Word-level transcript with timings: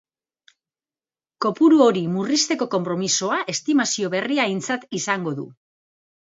Kopuru 1.45 1.83
hori 1.89 2.03
murrizteko 2.15 2.69
konpromisoa 2.77 3.39
estimazio 3.55 4.13
berria 4.17 4.49
aintzat 4.51 4.91
izango 5.05 5.39
du. 5.41 5.49